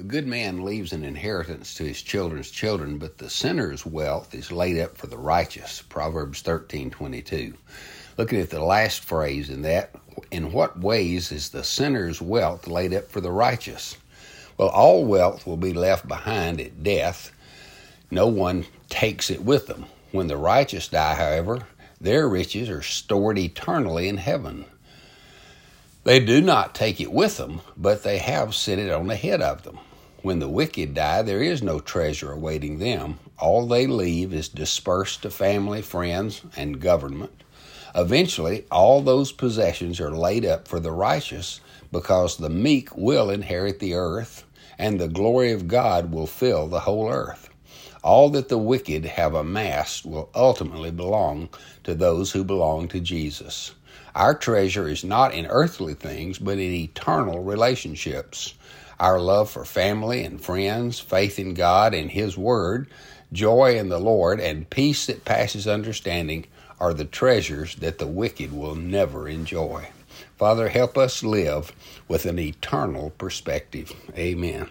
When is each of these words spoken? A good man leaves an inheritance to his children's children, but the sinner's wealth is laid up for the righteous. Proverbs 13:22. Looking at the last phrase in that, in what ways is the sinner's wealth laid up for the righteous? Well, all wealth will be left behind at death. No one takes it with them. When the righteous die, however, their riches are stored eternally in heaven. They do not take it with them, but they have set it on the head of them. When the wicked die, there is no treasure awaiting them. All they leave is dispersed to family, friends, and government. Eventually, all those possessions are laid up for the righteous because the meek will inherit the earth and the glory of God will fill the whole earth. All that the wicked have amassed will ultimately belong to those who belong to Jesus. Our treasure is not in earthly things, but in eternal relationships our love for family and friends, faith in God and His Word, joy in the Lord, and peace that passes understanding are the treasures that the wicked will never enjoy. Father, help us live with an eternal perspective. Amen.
A 0.00 0.02
good 0.02 0.26
man 0.26 0.64
leaves 0.64 0.94
an 0.94 1.04
inheritance 1.04 1.74
to 1.74 1.84
his 1.84 2.00
children's 2.00 2.50
children, 2.50 2.96
but 2.96 3.18
the 3.18 3.28
sinner's 3.28 3.84
wealth 3.84 4.34
is 4.34 4.50
laid 4.50 4.80
up 4.80 4.96
for 4.96 5.08
the 5.08 5.18
righteous. 5.18 5.82
Proverbs 5.90 6.40
13:22. 6.40 7.52
Looking 8.16 8.40
at 8.40 8.48
the 8.48 8.64
last 8.64 9.04
phrase 9.04 9.50
in 9.50 9.60
that, 9.60 9.94
in 10.30 10.52
what 10.52 10.80
ways 10.80 11.30
is 11.30 11.50
the 11.50 11.62
sinner's 11.62 12.22
wealth 12.22 12.66
laid 12.66 12.94
up 12.94 13.10
for 13.10 13.20
the 13.20 13.30
righteous? 13.30 13.98
Well, 14.56 14.70
all 14.70 15.04
wealth 15.04 15.46
will 15.46 15.58
be 15.58 15.74
left 15.74 16.08
behind 16.08 16.62
at 16.62 16.82
death. 16.82 17.30
No 18.10 18.26
one 18.26 18.64
takes 18.88 19.28
it 19.28 19.44
with 19.44 19.66
them. 19.66 19.84
When 20.12 20.28
the 20.28 20.38
righteous 20.38 20.88
die, 20.88 21.14
however, 21.14 21.66
their 22.00 22.26
riches 22.26 22.70
are 22.70 22.80
stored 22.80 23.38
eternally 23.38 24.08
in 24.08 24.16
heaven. 24.16 24.64
They 26.04 26.20
do 26.20 26.40
not 26.40 26.74
take 26.74 27.02
it 27.02 27.12
with 27.12 27.36
them, 27.36 27.60
but 27.76 28.02
they 28.02 28.16
have 28.16 28.54
set 28.54 28.78
it 28.78 28.90
on 28.90 29.06
the 29.06 29.16
head 29.16 29.42
of 29.42 29.62
them. 29.64 29.78
When 30.22 30.38
the 30.38 30.48
wicked 30.50 30.92
die, 30.92 31.22
there 31.22 31.42
is 31.42 31.62
no 31.62 31.80
treasure 31.80 32.32
awaiting 32.32 32.78
them. 32.78 33.18
All 33.38 33.66
they 33.66 33.86
leave 33.86 34.34
is 34.34 34.50
dispersed 34.50 35.22
to 35.22 35.30
family, 35.30 35.80
friends, 35.80 36.42
and 36.56 36.78
government. 36.78 37.42
Eventually, 37.94 38.66
all 38.70 39.00
those 39.00 39.32
possessions 39.32 39.98
are 39.98 40.10
laid 40.10 40.44
up 40.44 40.68
for 40.68 40.78
the 40.78 40.92
righteous 40.92 41.62
because 41.90 42.36
the 42.36 42.50
meek 42.50 42.94
will 42.94 43.30
inherit 43.30 43.78
the 43.78 43.94
earth 43.94 44.44
and 44.78 45.00
the 45.00 45.08
glory 45.08 45.52
of 45.52 45.68
God 45.68 46.12
will 46.12 46.26
fill 46.26 46.66
the 46.66 46.80
whole 46.80 47.10
earth. 47.10 47.48
All 48.04 48.28
that 48.30 48.48
the 48.48 48.58
wicked 48.58 49.06
have 49.06 49.34
amassed 49.34 50.04
will 50.04 50.30
ultimately 50.34 50.90
belong 50.90 51.48
to 51.84 51.94
those 51.94 52.32
who 52.32 52.44
belong 52.44 52.88
to 52.88 53.00
Jesus. 53.00 53.74
Our 54.14 54.34
treasure 54.34 54.88
is 54.88 55.04
not 55.04 55.34
in 55.34 55.46
earthly 55.46 55.94
things, 55.94 56.38
but 56.38 56.58
in 56.58 56.72
eternal 56.72 57.42
relationships 57.42 58.54
our 59.00 59.18
love 59.18 59.50
for 59.50 59.64
family 59.64 60.22
and 60.24 60.40
friends, 60.40 61.00
faith 61.00 61.38
in 61.38 61.54
God 61.54 61.94
and 61.94 62.10
His 62.10 62.36
Word, 62.36 62.86
joy 63.32 63.78
in 63.78 63.88
the 63.88 63.98
Lord, 63.98 64.38
and 64.40 64.68
peace 64.68 65.06
that 65.06 65.24
passes 65.24 65.66
understanding 65.66 66.46
are 66.78 66.92
the 66.92 67.06
treasures 67.06 67.76
that 67.76 67.98
the 67.98 68.06
wicked 68.06 68.52
will 68.52 68.74
never 68.74 69.26
enjoy. 69.26 69.88
Father, 70.36 70.68
help 70.68 70.98
us 70.98 71.22
live 71.22 71.72
with 72.08 72.26
an 72.26 72.38
eternal 72.38 73.10
perspective. 73.10 73.92
Amen. 74.16 74.68